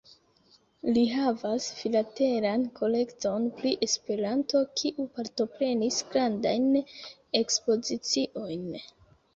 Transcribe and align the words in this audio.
Li 0.95 1.01
havas 1.09 1.67
filatelan 1.81 2.65
kolekton 2.81 3.45
pri 3.61 3.75
Esperanto, 3.89 4.63
kiu 4.81 5.09
partoprenis 5.21 6.01
grandajn 6.17 6.69
ekspoziciojn. 7.45 8.69